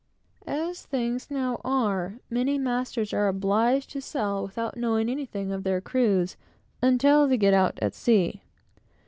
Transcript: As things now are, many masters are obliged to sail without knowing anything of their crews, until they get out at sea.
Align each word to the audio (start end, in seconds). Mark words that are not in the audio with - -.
As 0.47 0.81
things 0.83 1.29
now 1.29 1.61
are, 1.63 2.15
many 2.27 2.57
masters 2.57 3.13
are 3.13 3.27
obliged 3.27 3.91
to 3.91 4.01
sail 4.01 4.41
without 4.41 4.75
knowing 4.75 5.07
anything 5.09 5.51
of 5.51 5.63
their 5.63 5.79
crews, 5.79 6.37
until 6.81 7.27
they 7.27 7.37
get 7.37 7.53
out 7.53 7.77
at 7.83 7.93
sea. 7.93 8.41